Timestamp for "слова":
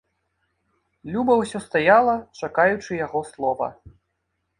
3.31-3.67